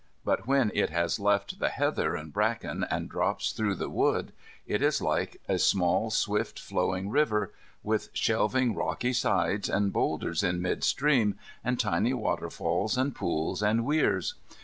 [0.25, 4.31] But, when it has left the heather and bracken and drops through the wood,
[4.65, 10.59] it is like a little swift flowing river, with shelving rocky sides, and boulders in
[10.59, 14.33] mid stream, and tiny waterfalls and pools and weirs.